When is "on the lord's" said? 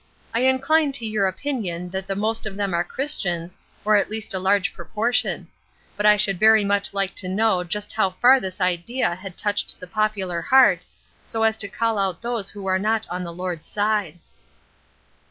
13.11-13.67